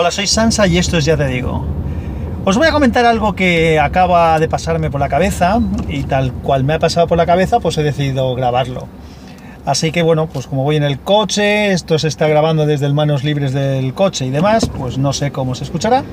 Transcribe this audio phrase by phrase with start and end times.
[0.00, 1.64] Hola, soy Sansa y esto es Ya Te Digo.
[2.44, 6.62] Os voy a comentar algo que acaba de pasarme por la cabeza y tal cual
[6.62, 8.86] me ha pasado por la cabeza, pues he decidido grabarlo.
[9.66, 12.94] Así que bueno, pues como voy en el coche, esto se está grabando desde el
[12.94, 16.04] manos libres del coche y demás, pues no sé cómo se escuchará.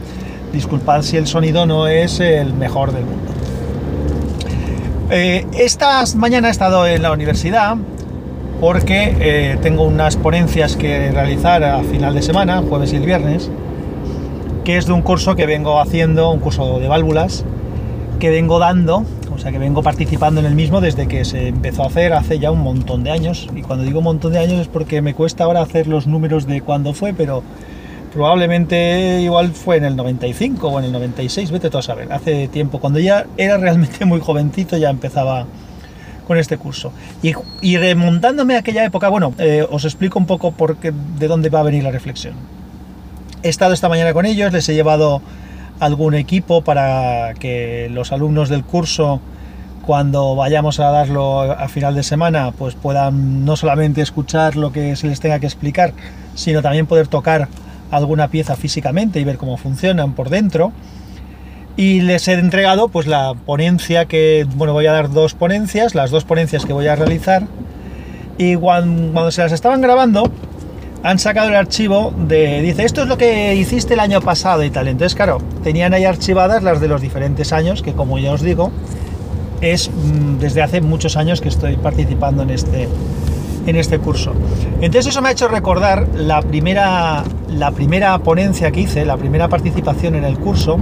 [0.52, 3.32] Disculpad si el sonido no es el mejor del mundo.
[5.12, 7.78] Eh, esta mañana he estado en la universidad
[8.60, 13.52] porque eh, tengo unas ponencias que realizar a final de semana, jueves y el viernes,
[14.66, 17.46] que es de un curso que vengo haciendo, un curso de válvulas,
[18.20, 21.84] que vengo dando, o sea que vengo participando en el mismo desde que se empezó
[21.84, 23.48] a hacer hace ya un montón de años.
[23.56, 26.48] Y cuando digo un montón de años es porque me cuesta ahora hacer los números
[26.48, 27.44] de cuándo fue, pero
[28.12, 32.48] probablemente igual fue en el 95 o en el 96, vete todo a saber, hace
[32.48, 35.46] tiempo, cuando ya era realmente muy jovencito ya empezaba
[36.28, 36.92] con este curso.
[37.62, 41.50] Y, remontándome a aquella época, bueno, eh, os explico un poco por qué, de dónde
[41.50, 42.55] va a venir la reflexión.
[43.44, 45.22] He estado esta mañana con ellos, les he llevado
[45.80, 49.20] algún equipo para que los alumnos del curso,
[49.86, 54.96] cuando vayamos a darlo a final de semana, pues puedan no solamente escuchar lo que
[54.96, 55.94] se les tenga que explicar,
[56.34, 57.48] sino también poder tocar
[57.92, 60.72] alguna pieza físicamente y ver cómo funcionan por dentro.
[61.78, 66.10] Y les he entregado pues la ponencia que, bueno, voy a dar dos ponencias, las
[66.10, 67.44] dos ponencias que voy a realizar.
[68.38, 70.32] Y cuando, se las estaban grabando
[71.06, 74.72] han sacado el archivo de, dice, esto es lo que hiciste el año pasado y
[74.72, 78.42] tal, entonces claro, tenían ahí archivadas las de los diferentes años, que como ya os
[78.42, 78.72] digo,
[79.62, 82.90] es mm, desde hace muchos años que estoy participando en este,
[83.68, 84.34] en este curso.
[84.82, 89.48] Entonces eso me ha hecho recordar la primera, la primera ponencia que hice, la primera
[89.48, 90.80] participación en el curso,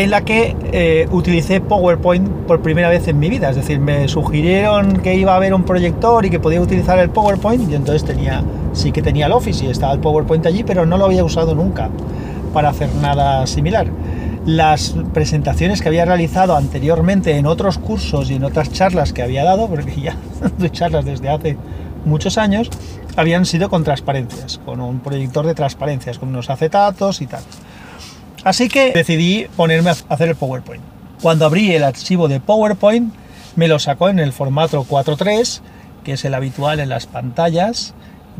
[0.00, 3.50] en la que eh, utilicé PowerPoint por primera vez en mi vida.
[3.50, 7.10] Es decir, me sugirieron que iba a haber un proyector y que podía utilizar el
[7.10, 8.42] PowerPoint y entonces tenía,
[8.72, 11.54] sí que tenía el Office y estaba el PowerPoint allí, pero no lo había usado
[11.54, 11.90] nunca
[12.54, 13.88] para hacer nada similar.
[14.46, 19.44] Las presentaciones que había realizado anteriormente en otros cursos y en otras charlas que había
[19.44, 20.16] dado, porque ya
[20.58, 21.58] doy charlas desde hace
[22.06, 22.70] muchos años,
[23.16, 27.42] habían sido con transparencias, con un proyector de transparencias, con unos acetatos y tal.
[28.44, 30.82] Así que decidí ponerme a hacer el PowerPoint.
[31.22, 33.12] Cuando abrí el archivo de PowerPoint,
[33.56, 35.60] me lo sacó en el formato 4.3,
[36.04, 37.94] que es el habitual en las pantallas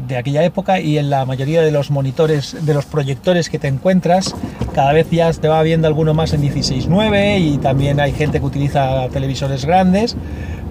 [0.08, 3.68] de aquella época y en la mayoría de los monitores, de los proyectores que te
[3.68, 4.34] encuentras,
[4.74, 8.46] cada vez ya te va viendo alguno más en 16.9 y también hay gente que
[8.46, 10.16] utiliza televisores grandes,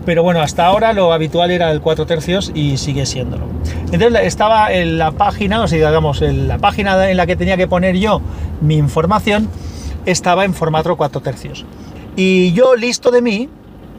[0.06, 3.46] pero bueno, hasta ahora lo habitual era el 4 tercios y sigue siéndolo.
[3.92, 7.58] Entonces estaba en la página, o sea, digamos, en la página en la que tenía
[7.58, 8.22] que poner yo
[8.62, 9.50] mi información,
[10.06, 11.66] estaba en formato 4 tercios.
[12.16, 13.50] Y yo, listo de mí,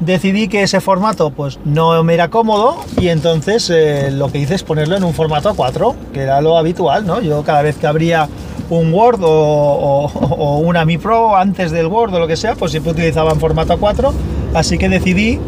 [0.01, 4.55] decidí que ese formato pues no me era cómodo y entonces eh, lo que hice
[4.55, 7.21] es ponerlo en un formato 4, que era lo habitual, ¿no?
[7.21, 8.29] Yo cada vez que abría
[8.71, 12.93] un Word o, una Mi Pro antes del Word o lo que sea, pues siempre
[12.93, 14.13] utilizaba en formato 4,
[14.55, 15.39] así que decidí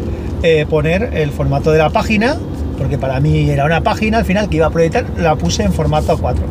[0.43, 2.35] eh, poner el formato de la página,
[2.77, 5.71] porque para mí era una página al final que iba a proyectar, la puse en
[5.71, 6.43] formato 4.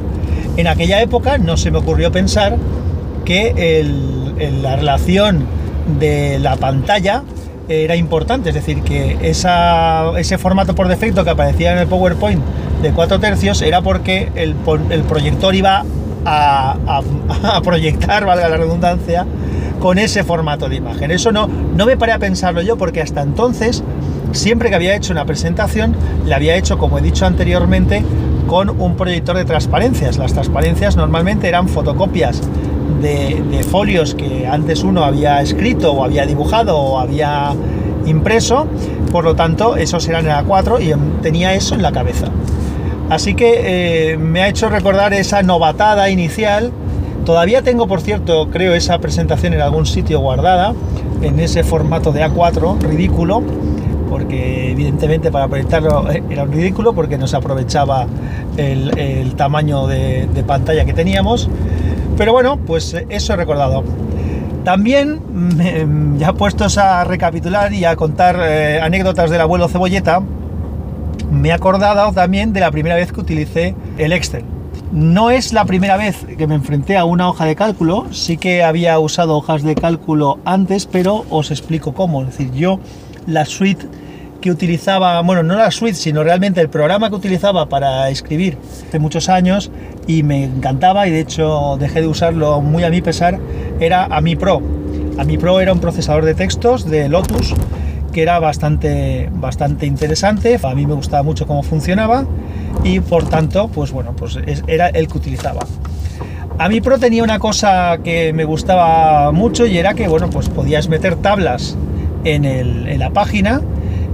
[0.57, 2.57] En aquella época no se me ocurrió pensar
[3.27, 3.85] que
[4.63, 5.45] la relación
[6.01, 7.23] de la pantalla
[7.69, 12.43] era importante, es decir, que ese formato por defecto que aparecía en el PowerPoint
[12.81, 14.55] de 4 tercios era porque el,
[15.05, 15.85] proyector iba
[16.25, 19.27] a, a, proyectar, valga la redundancia,
[19.83, 21.11] con ese formato de imagen.
[21.11, 23.83] Eso no, no me paré a pensarlo yo porque hasta entonces,
[24.31, 28.05] siempre que había hecho una presentación, la había hecho, como he dicho anteriormente,
[28.47, 30.19] con un proyector de transparencias.
[30.19, 32.41] Las transparencias normalmente eran fotocopias
[33.01, 37.53] de, folios que antes uno había escrito o había dibujado o había
[38.07, 38.69] impreso,
[39.11, 42.27] por lo tanto esos eran en A4 y tenía eso en la cabeza.
[43.11, 46.73] Así que eh, me ha hecho recordar esa novatada inicial
[47.25, 50.75] Todavía tengo, por cierto, creo esa presentación en algún sitio guardada,
[51.23, 53.43] en ese formato de A4, ridículo,
[54.11, 58.07] porque evidentemente para proyectarlo eh, era un ridículo, porque no se aprovechaba
[58.57, 61.49] el, tamaño de, pantalla que teníamos.
[62.17, 63.85] Pero bueno, pues eso he recordado.
[64.65, 65.21] También,
[66.19, 70.23] ya puestos a recapitular y a contar eh, anécdotas del abuelo Cebolleta,
[71.31, 74.45] me he acordado también de la primera vez que utilicé el Excel.
[74.93, 78.63] No es la primera vez que me enfrenté a una hoja de cálculo, sí que
[78.63, 82.21] había usado hojas de cálculo antes, pero os explico cómo.
[82.21, 82.79] Es decir, yo
[83.27, 83.87] la suite
[84.43, 88.99] que utilizaba, bueno, no la suite, sino realmente el programa que utilizaba para escribir hace
[88.99, 89.71] muchos años
[90.07, 93.41] y me encantaba y de hecho dejé de usarlo muy a mi pesar,
[93.81, 94.61] era AMI Pro.
[95.17, 97.55] AMI Pro era un procesador de textos de Lotus
[98.13, 102.25] que era bastante, bastante interesante, a mí me gustaba mucho cómo funcionaba
[102.85, 105.67] y por tanto, pues bueno, pues era el que utilizaba.
[106.59, 110.89] AMI Pro tenía una cosa que me gustaba mucho y era que, bueno, pues podías
[110.89, 111.77] meter tablas
[112.25, 113.63] en, en la página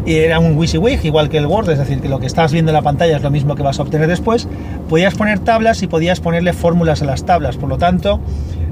[0.06, 2.71] y era un WYSIWYG, igual que el Word, es decir, que lo que estás viendo
[2.71, 4.49] en la pantalla es lo mismo que vas a obtener después.
[4.89, 8.21] Podías poner tablas y podías ponerle fórmulas a las tablas, por lo tanto,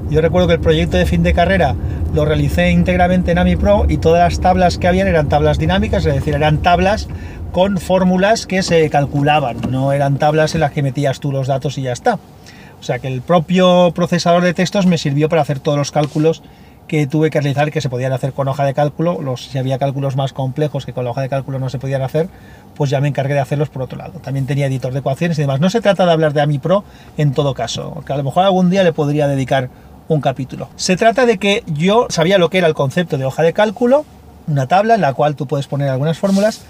[0.09, 1.75] yo recuerdo que el proyecto de fin de carrera
[2.13, 6.05] lo realicé íntegramente en AMI Pro y todas las tablas que habían eran tablas dinámicas,
[6.05, 7.07] es decir, eran tablas
[7.51, 11.77] con fórmulas que se calculaban, no eran tablas en las que metías tú los datos
[11.77, 12.19] y ya está.
[12.79, 16.43] O sea que el propio procesador de textos me sirvió para hacer todos los cálculos
[16.87, 19.21] que tuve que realizar que se podían hacer con hoja de cálculo.
[19.21, 22.01] Los, si había cálculos más complejos que con la hoja de cálculo no se podían
[22.01, 22.29] hacer,
[22.75, 24.19] pues ya me encargué de hacerlos por otro lado.
[24.19, 25.59] También tenía editor de ecuaciones y demás.
[25.59, 26.83] No se trata de hablar de AMI Pro
[27.17, 29.69] en todo caso, que a lo mejor algún día le podría dedicar
[30.07, 30.69] un capítulo.
[30.75, 34.05] Se trata de que yo sabía lo que era el concepto de hoja de cálculo,
[34.47, 36.61] una tabla en la cual tú puedes poner algunas fórmulas,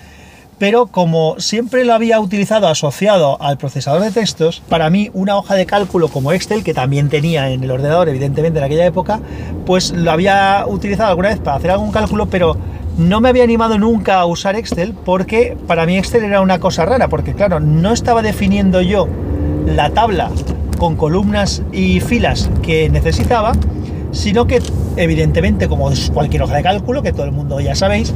[0.58, 5.56] pero como siempre lo había utilizado asociado al procesador de textos, para mí una hoja
[5.56, 9.20] de cálculo como Excel, que también tenía en el ordenador evidentemente en aquella época,
[9.66, 12.58] pues lo había utilizado alguna vez para hacer algún cálculo, pero
[12.98, 16.86] no me había animado nunca a usar Excel porque para mí Excel era una cosa
[16.86, 19.08] rara, porque claro, no estaba definiendo yo
[19.68, 20.32] la tabla
[20.78, 23.54] con columnas y filas que necesitaba,
[24.12, 24.62] sino que
[24.96, 28.14] evidentemente como es cualquier hoja de cálculo, que todo el mundo ya sabéis,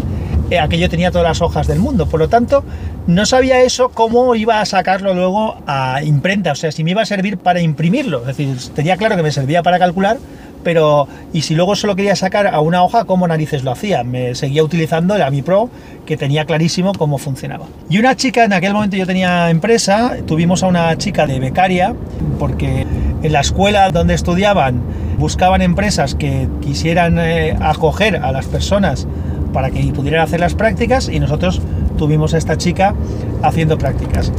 [0.49, 2.07] eh, aquello tenía todas las hojas del mundo.
[2.07, 2.63] Por lo tanto,
[3.07, 7.01] no sabía eso cómo iba a sacarlo luego a imprenta, o sea, si me iba
[7.01, 8.21] a servir para imprimirlo.
[8.21, 10.17] Es decir, tenía claro que me servía para calcular,
[10.63, 14.03] pero y si luego solo quería sacar a una hoja, ¿cómo narices lo hacía?
[14.03, 15.69] Me seguía utilizando el AMI Pro,
[16.05, 17.65] que tenía clarísimo cómo funcionaba.
[17.89, 21.95] Y una chica, en aquel momento yo tenía empresa, tuvimos a una chica de becaria,
[22.39, 22.85] porque
[23.23, 24.81] en la escuela donde estudiaban
[25.17, 29.07] buscaban empresas que quisieran eh, acoger a las personas
[29.53, 31.61] para que pudieran hacer las prácticas y nosotros
[31.97, 32.95] tuvimos a esta chica
[33.43, 34.31] haciendo prácticas.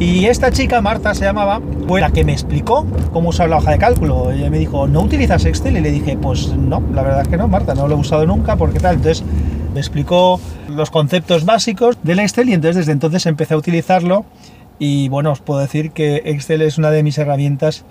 [0.00, 3.72] Y esta chica, Marta se llamaba, fue la que me explicó cómo usar la hoja
[3.72, 4.32] de cálculo.
[4.32, 5.76] Ella me dijo, ¿no utilizas Excel?
[5.76, 8.24] Y le dije, pues no, la verdad es que no, Marta, no lo he usado
[8.24, 8.96] nunca, porque tal.
[8.96, 9.22] Entonces
[9.74, 14.24] me explicó los conceptos básicos del Excel y entonces desde entonces empecé a utilizarlo.
[14.78, 17.84] Y bueno, os puedo decir que Excel es una de mis herramientas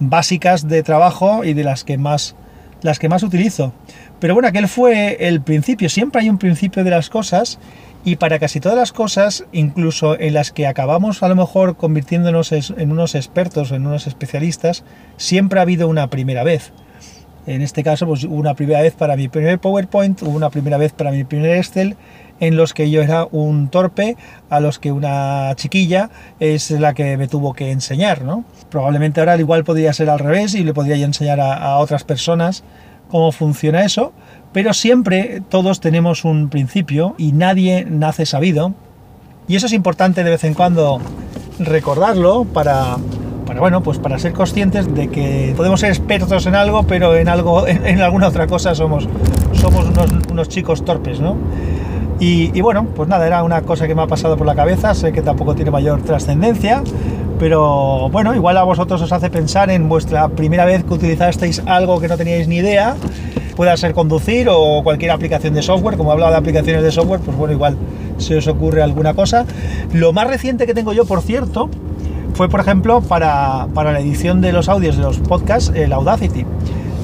[0.00, 2.34] básicas de trabajo y de las que más
[2.80, 3.72] las que más utilizo.
[4.18, 5.88] Pero bueno, aquel fue el principio.
[5.88, 7.60] Siempre hay un principio de las cosas
[8.04, 12.52] y para casi todas las cosas, incluso en las que acabamos a lo mejor convirtiéndonos
[12.52, 14.84] en unos expertos, en unos especialistas,
[15.16, 16.72] siempre ha habido una primera vez.
[17.46, 21.10] En este caso, pues una primera vez para mi primer PowerPoint, una primera vez para
[21.10, 21.96] mi primer Excel,
[22.40, 24.16] en los que yo era un torpe,
[24.50, 26.10] a los que una chiquilla
[26.40, 28.44] es la que me tuvo que enseñar, ¿no?
[28.68, 32.64] Probablemente ahora igual podría ser al revés y le podría enseñar a otras personas
[33.12, 34.12] cómo funciona eso,
[34.52, 38.74] pero siempre todos tenemos un principio y nadie nace sabido.
[39.48, 41.00] Y eso es importante de vez en cuando
[41.58, 42.96] recordarlo para,
[43.46, 47.28] para bueno, pues para ser conscientes de que podemos ser expertos en algo, pero en
[47.28, 49.08] algo, en, alguna otra cosa somos,
[49.52, 49.86] somos
[50.30, 51.36] unos, chicos torpes, ¿no?
[52.20, 54.94] Y, y, bueno, pues nada, era una cosa que me ha pasado por la cabeza,
[54.94, 56.84] sé que tampoco tiene mayor trascendencia,
[57.40, 62.00] pero bueno, igual a vosotros os hace pensar en vuestra primera vez que utilizasteis algo
[62.00, 62.94] que no teníais ni idea,
[63.56, 67.20] pueda ser conducir o cualquier aplicación de software, como he hablado de aplicaciones de software,
[67.20, 67.76] pues bueno, igual
[68.18, 69.46] se os ocurre alguna cosa.
[69.92, 71.68] Lo más reciente que tengo yo, por cierto,
[72.34, 76.46] fue por ejemplo para, para la edición de los audios de los podcasts, el Audacity.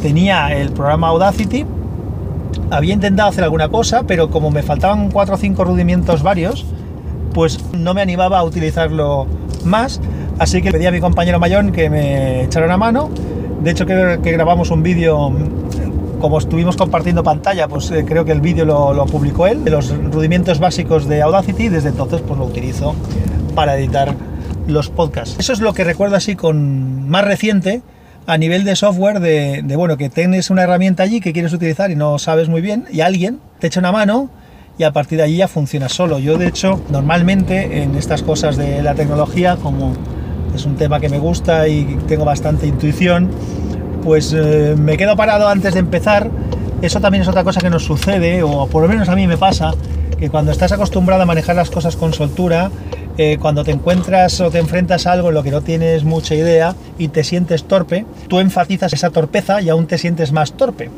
[0.03, 1.67] Tenía el programa Audacity,
[2.71, 6.65] había intentado hacer alguna cosa, pero como me faltaban cuatro o cinco rudimientos varios,
[7.35, 9.27] pues no me animaba a utilizarlo
[9.65, 10.01] más
[10.39, 13.11] Así que pedí a mi compañero Mayón que me echara una mano.
[13.63, 15.33] De hecho, creo que grabamos un vídeo,
[16.19, 19.91] como estuvimos compartiendo pantalla, pues eh, creo que el vídeo lo, publicó él, de los
[19.91, 21.69] rudimentos básicos de Audacity.
[21.69, 22.95] Desde entonces, pues lo utilizo
[23.55, 24.15] para editar
[24.67, 25.37] los podcasts.
[25.39, 27.83] Eso es lo que recuerdo así con más reciente
[28.27, 31.91] a nivel de software, de, de, bueno, que tienes una herramienta allí que quieres utilizar
[31.91, 34.29] y no sabes muy bien, y alguien te echa una mano
[34.79, 36.19] y a partir de allí ya funciona solo.
[36.19, 39.95] Yo, de hecho, normalmente en estas cosas de la tecnología, como
[40.55, 43.31] es un tema que me gusta y tengo bastante intuición,
[44.09, 46.31] pues eh, me quedo parado antes de empezar.
[46.81, 49.37] Eso también es otra cosa que nos sucede, o por lo menos a mí me
[49.37, 49.75] pasa,
[50.19, 52.71] que cuando estás acostumbrado a manejar las cosas con soltura,
[53.19, 56.35] eh, cuando te encuentras o te enfrentas a algo en lo que no tienes mucha
[56.35, 60.89] idea y te sientes torpe, tú enfatizas esa torpeza y aún te sientes más torpe.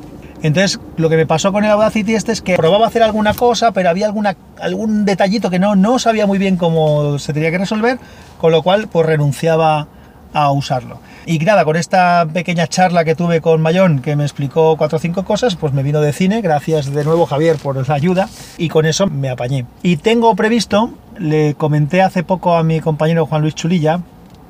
[0.45, 3.73] Entonces, lo que me pasó con el Audacity este es que probaba hacer alguna cosa,
[3.73, 7.99] pero había algún detallito que no, no sabía muy bien cómo se tenía que resolver,
[8.39, 9.89] con lo cual pues renunciaba
[10.33, 10.99] a usarlo.
[11.27, 15.01] Y nada, con esta pequeña charla que tuve con Mayón, que me explicó cuatro o
[15.01, 18.69] cinco cosas, pues me vino de cine, gracias de nuevo Javier por la ayuda, y
[18.69, 19.67] con eso me apañé.
[19.83, 24.01] Y tengo previsto, le comenté hace poco a mi compañero Juan Luis Chulilla,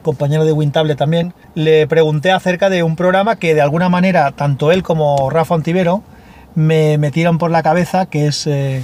[0.02, 4.72] compañero de Wintable también, le pregunté acerca de un programa que de alguna manera tanto
[4.72, 6.02] él como Rafa Antivero
[6.54, 8.82] me metieron por la cabeza, que es eh,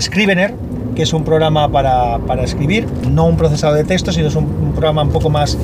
[0.00, 0.54] Scrivener,
[0.94, 5.02] que es un programa para, escribir, no un procesador de texto, sino es un, programa
[5.02, 5.56] un poco más,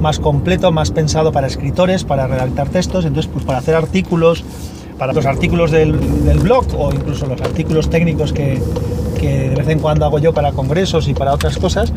[0.00, 4.44] más completo, más pensado para escritores, para redactar textos, entonces pues para hacer artículos,
[4.98, 8.60] para los artículos del, blog o incluso los artículos técnicos que,
[9.20, 11.92] que de vez en cuando hago yo para congresos y para otras cosas,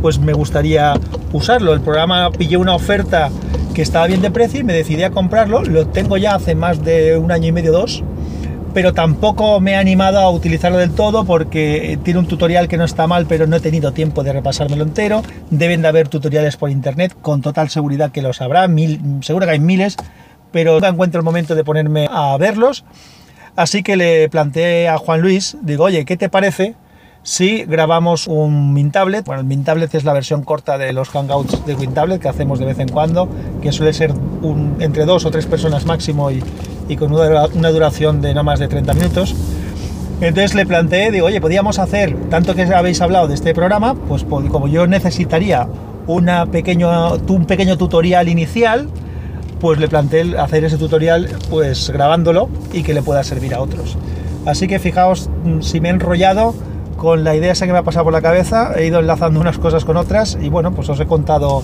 [0.00, 0.94] pues me gustaría
[1.32, 1.72] usarlo.
[1.72, 3.30] El programa pillé una oferta
[3.74, 5.62] que estaba bien de precio y me decidí a comprarlo.
[5.62, 8.02] Lo tengo ya hace más de un año y medio, dos,
[8.76, 12.84] pero tampoco me he animado a utilizarlo del todo porque tiene un tutorial que no
[12.84, 15.22] está mal, pero no he tenido tiempo de repasármelo entero.
[15.48, 19.52] Deben de haber tutoriales por internet, con total seguridad que los habrá, mil, seguro que
[19.52, 19.96] hay miles,
[20.52, 22.84] pero no encuentro el momento de ponerme a verlos.
[23.56, 26.74] Así que le planteé a Juan Luis, digo, oye, ¿qué te parece
[27.22, 29.24] si grabamos un Mintablet?
[29.24, 32.66] Bueno, el Mintablet es la versión corta de los Hangouts de WinTablet que hacemos de
[32.66, 33.26] vez en cuando,
[33.62, 36.42] que suele ser un, entre dos o tres personas máximo y,
[36.88, 39.34] y con una duración de no más de 30 minutos.
[40.20, 44.24] Entonces le planteé, digo, oye, podíamos hacer, tanto que habéis hablado de este programa, pues
[44.24, 45.68] como yo necesitaría
[46.06, 48.88] una pequeño, un pequeño tutorial inicial,
[49.60, 53.96] pues le planteé hacer ese tutorial pues grabándolo y que le pueda servir a otros.
[54.46, 56.54] Así que fijaos mm, si me he enrollado
[56.96, 59.58] con la idea esa que me ha pasado por la cabeza, he ido enlazando unas
[59.58, 61.62] cosas con otras y bueno, pues os he contado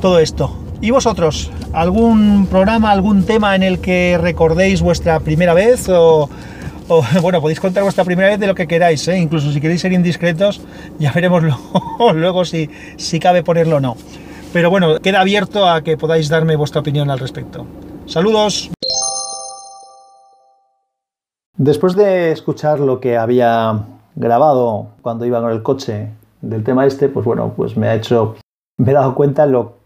[0.00, 0.61] todo esto.
[0.82, 1.48] ¿Y vosotros?
[1.72, 5.88] ¿Algún programa, algún tema en el que recordéis vuestra primera vez?
[5.88, 6.28] O,
[7.22, 9.16] bueno, podéis contar vuestra primera vez de lo que queráis, ¿eh?
[9.16, 10.60] incluso si queréis ser indiscretos,
[10.98, 11.44] ya veremos
[12.14, 13.96] luego, si, si cabe ponerlo o no.
[14.52, 17.64] Pero bueno, queda abierto a que podáis darme vuestra opinión al respecto.
[18.06, 18.72] Saludos.
[21.56, 23.84] Después de escuchar lo que había
[24.16, 26.08] grabado cuando iba con el coche
[26.40, 28.34] del tema este, pues bueno, pues me ha hecho,
[28.78, 29.81] me he dado cuenta lo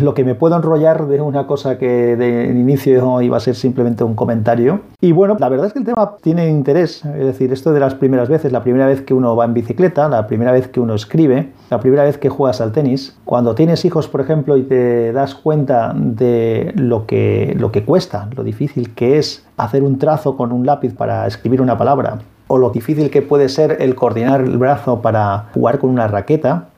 [0.00, 4.04] lo que me puedo enrollar de una cosa que de inicio iba a ser simplemente
[4.04, 4.80] un comentario.
[5.00, 7.94] Y bueno, la verdad es que el tema tiene interés, es decir, esto de las
[7.94, 10.94] primeras veces, la primera vez que uno va en bicicleta, la primera vez que uno
[10.94, 15.12] escribe, la primera vez que juegas al tenis, cuando tienes hijos, por ejemplo, y te
[15.12, 20.36] das cuenta de lo que, lo que cuesta, lo difícil que es hacer un trazo
[20.36, 24.40] con un lápiz para escribir una palabra, o lo difícil que puede ser el coordinar
[24.40, 26.68] el brazo para jugar con una raqueta,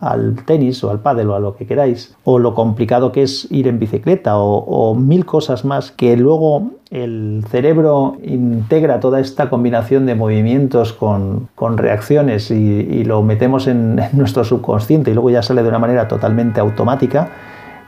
[0.00, 3.50] al tenis o al pádel o a lo que queráis, o lo complicado que es
[3.50, 10.06] ir en bicicleta o, mil cosas más que luego el cerebro integra toda esta combinación
[10.06, 15.68] de movimientos con, reacciones y, lo metemos en, nuestro subconsciente y luego ya sale de
[15.68, 17.28] una manera totalmente automática.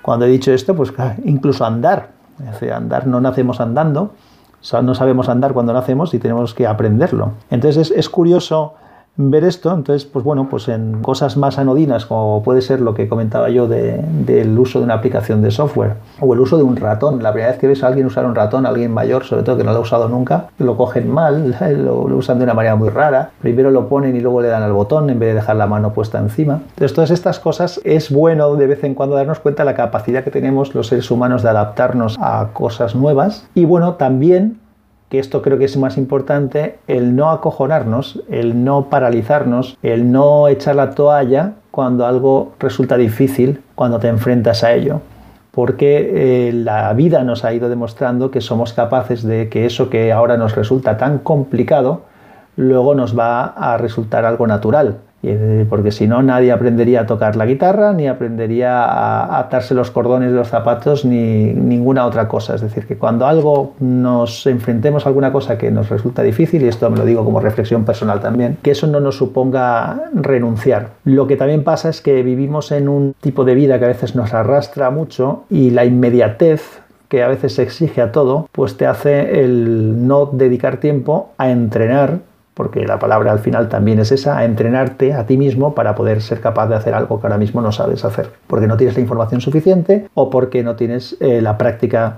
[0.03, 0.93] Cuando he dicho esto, pues
[1.25, 2.11] incluso andar,
[2.73, 4.13] andar no nacemos andando,
[4.83, 7.33] no sabemos andar cuando nacemos y tenemos que aprenderlo.
[7.51, 8.75] Entonces es curioso
[9.17, 9.73] ver esto.
[9.73, 13.67] Entonces, pues bueno, pues en cosas más anodinas, como puede ser lo que comentaba yo
[13.67, 17.23] del uso de una aplicación de software o el uso de un ratón.
[17.23, 19.65] La primera vez que ves a alguien usar un ratón, alguien mayor, sobre todo que
[19.65, 23.31] no lo ha usado nunca, lo cogen mal, lo, usan de una manera muy rara.
[23.41, 25.93] Primero lo ponen y luego le dan al botón en vez de dejar la mano
[25.93, 26.61] puesta encima.
[26.71, 30.25] Entonces, todas estas cosas es bueno de vez en cuando darnos cuenta de la capacidad
[30.25, 33.47] que tenemos los seres humanos de adaptarnos a cosas nuevas.
[33.55, 34.59] Y bueno, también
[35.09, 40.49] que esto creo que es más importante, el no acojonarnos, el no paralizarnos, el no
[40.49, 45.01] echar la toalla cuando algo resulta difícil, cuando te enfrentas a ello.
[45.53, 50.13] Porque eh, la vida nos ha ido demostrando que somos capaces de que eso que
[50.13, 52.03] ahora nos resulta tan complicado,
[52.57, 54.99] luego nos va a resultar algo natural.
[55.69, 60.31] Porque si no nadie aprendería a tocar la guitarra, ni aprendería a atarse los cordones
[60.31, 62.55] de los zapatos, ni ninguna otra cosa.
[62.55, 66.69] Es decir, que cuando algo nos enfrentemos a alguna cosa que nos resulta difícil, y
[66.69, 70.91] esto me lo digo como reflexión personal también, que eso no nos suponga renunciar.
[71.05, 74.15] Lo que también pasa es que vivimos en un tipo de vida que a veces
[74.15, 78.87] nos arrastra mucho y la inmediatez que a veces se exige a todo, pues te
[78.87, 82.19] hace el no dedicar tiempo a entrenar
[82.57, 86.23] porque la palabra al final también es esa, a entrenarte a ti mismo para poder
[86.23, 89.03] ser capaz de hacer algo que ahora mismo no sabes hacer, porque no tienes la
[89.03, 92.17] información suficiente o porque no tienes eh, la práctica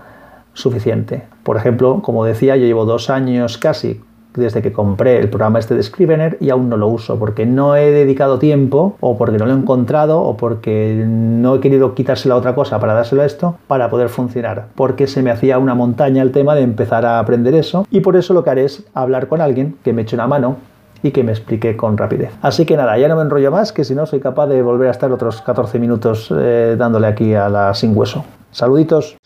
[0.52, 1.24] suficiente.
[1.42, 4.00] Por ejemplo, como decía, yo llevo dos años casi
[4.34, 7.76] desde que compré el programa este de Scrivener y aún no lo uso porque no
[7.76, 12.34] he dedicado tiempo o porque no lo he encontrado o porque no he querido quitárselo
[12.34, 15.74] a otra cosa para dárselo a esto para poder funcionar porque se me hacía una
[15.74, 18.84] montaña el tema de empezar a aprender eso y por eso lo que haré es
[18.94, 20.56] hablar con alguien que me eche una mano
[21.02, 22.32] y que me explique con rapidez.
[22.42, 24.88] Así que nada, ya no me enrollo más, que si no soy capaz de volver
[24.88, 28.24] a estar otros 14 minutos eh, dándole aquí a la sin hueso.
[28.50, 29.16] Saluditos.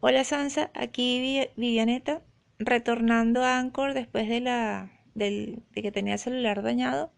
[0.00, 2.22] Hola Sansa, aquí Vivianeta,
[2.60, 7.10] retornando a Anchor después de, la, de que tenía el celular dañado.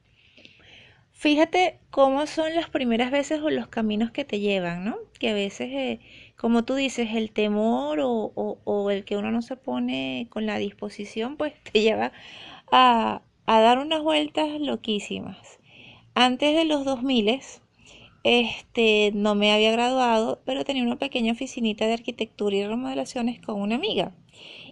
[1.12, 4.96] Fíjate cómo son las primeras veces o los caminos que te llevan, ¿no?
[5.18, 6.00] Que a veces, eh,
[6.38, 10.56] como tú dices, el temor o, o, el que uno no se pone con la
[10.56, 12.12] disposición, pues te lleva
[12.72, 15.58] a, a dar unas vueltas loquísimas.
[16.14, 17.42] Antes de los 2000,
[18.22, 23.60] este, no me había graduado, pero tenía una pequeña oficinita de arquitectura y remodelaciones con
[23.60, 24.12] una amiga.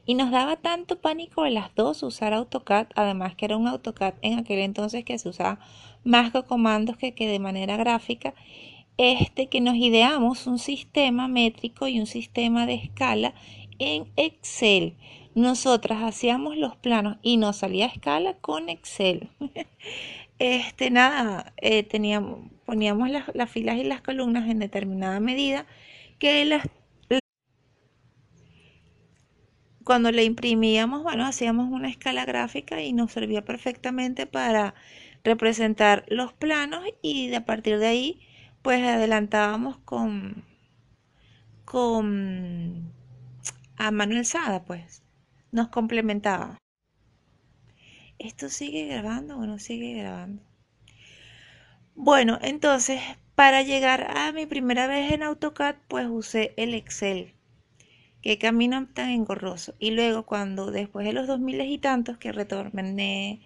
[0.04, 4.14] Y nos daba tanto pánico a las dos usar AutoCAD, además que era un AutoCAD
[4.22, 5.60] en aquel entonces que se usaba
[6.04, 8.34] más que comandos que, que de manera gráfica,
[8.96, 13.34] este que nos ideamos un sistema métrico y un sistema de escala
[13.78, 14.94] en Excel.
[15.34, 19.28] Nosotras hacíamos los planos y nos salía a escala con Excel.
[20.38, 25.66] este, nada, eh, teníamos, poníamos las, las filas y las columnas en determinada medida
[26.18, 26.66] que las
[29.88, 34.74] cuando le imprimíamos, bueno, hacíamos una escala gráfica y nos servía perfectamente para
[35.24, 38.20] representar los planos y a partir de ahí,
[38.60, 40.44] pues adelantábamos con,
[41.64, 42.92] con
[43.78, 45.02] a mano alzada, pues,
[45.52, 46.58] nos complementaba.
[48.18, 50.42] ¿Esto sigue grabando o no sigue grabando?
[51.94, 53.00] Bueno, entonces,
[53.34, 57.34] para llegar a mi primera vez en AutoCAD, pues usé el Excel
[58.22, 59.74] qué camino tan engorroso.
[59.78, 63.40] Y luego cuando después de los dos miles y tantos que retorné,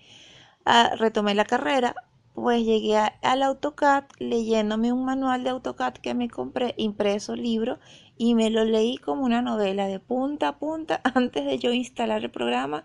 [0.98, 1.94] retomé la carrera,
[2.34, 7.78] pues llegué al AutoCAD leyéndome un manual de AutoCAD que me compré, impreso libro,
[8.16, 12.22] y me lo leí como una novela de punta a punta antes de yo instalar
[12.24, 12.84] el programa,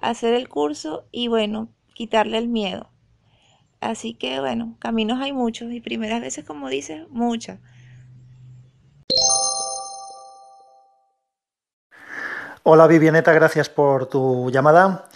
[0.00, 2.90] hacer el curso y bueno, quitarle el miedo.
[3.80, 7.58] Así que bueno, caminos hay muchos y primeras veces, como dices, muchas.
[12.62, 15.06] Hola Vivianeta, gracias por tu llamada.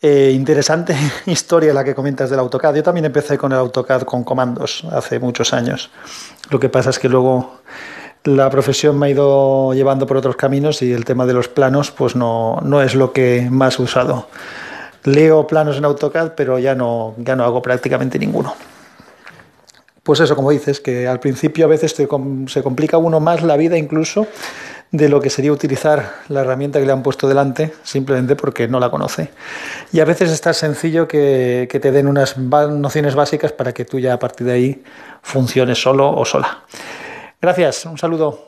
[0.00, 0.94] Eh, interesante
[1.26, 2.76] historia la que comentas del AutoCAD.
[2.76, 5.90] Yo también empecé con el AutoCAD con comandos hace muchos años.
[6.50, 7.60] Lo que pasa es que luego
[8.26, 11.90] la profesión me ha ido llevando por otros caminos y el tema de los planos
[11.90, 14.28] pues no, no es lo que más he usado.
[15.04, 18.54] Leo planos en AutoCAD, pero ya no, ya no hago prácticamente ninguno.
[20.02, 23.76] Pues eso, como dices, que al principio a veces se complica uno más la vida
[23.76, 24.26] incluso
[24.92, 28.80] de lo que sería utilizar la herramienta que le han puesto delante simplemente porque no
[28.80, 29.30] la conoce.
[29.92, 33.98] Y a veces es tan sencillo que, te den unas nociones básicas para que tú
[33.98, 34.82] ya a partir de ahí
[35.22, 36.62] funciones solo o sola.
[37.40, 38.46] Gracias, un saludo.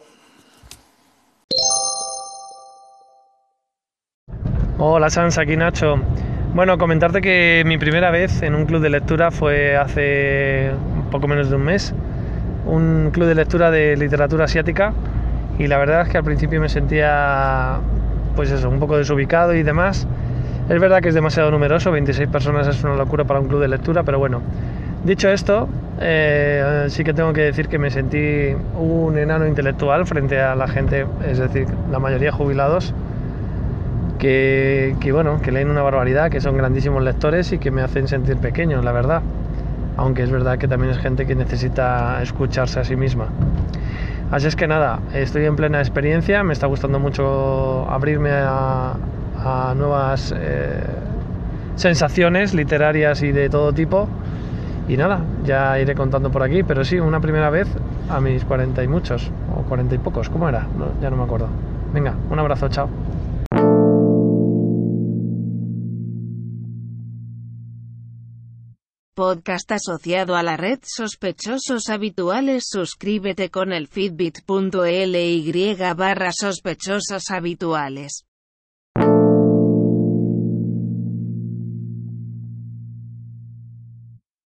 [4.79, 5.97] Hola Sans, aquí Nacho.
[6.55, 10.71] Bueno, comentarte que mi primera vez en un club de lectura fue hace
[11.11, 11.95] poco menos de un mes.
[12.65, 14.95] Un club de lectura de literatura asiática
[15.59, 17.81] y la verdad es que al principio me sentía
[18.37, 20.07] pues eso, un poco desubicado y demás.
[20.71, 23.69] Es verdad que es demasiado numeroso, 26 personas es una locura para un club de
[23.69, 24.43] lectura, pero bueno,
[25.05, 25.69] dicho esto,
[26.01, 30.69] eh, sí que tengo que decir que me sentí un enano intelectual frente a la
[30.69, 32.95] gente, es decir, la mayoría jubilados,
[34.19, 38.37] que, bueno, que leen una barbaridad, que son grandísimos lectores y que me hacen sentir
[38.37, 39.23] pequeño, la verdad.
[39.97, 43.27] Aunque es verdad que también es gente que necesita escucharse a sí misma.
[44.31, 48.95] Así es que nada, estoy en plena experiencia, me está gustando mucho abrirme a,
[49.77, 50.81] nuevas eh,
[51.77, 54.09] sensaciones literarias y de todo tipo.
[54.89, 57.69] Y nada, ya iré contando por aquí, pero sí, una primera vez
[58.09, 60.67] a mis 40 y muchos, o 40 y pocos, ¿cómo era?
[61.01, 61.49] ya no me acuerdo.
[61.93, 62.89] Venga, un abrazo, chao.
[69.19, 72.69] podcast asociado a la red Sospechosos Habituales.
[72.69, 78.28] Suscríbete con el fitbit.ly barra sospechosos habituales.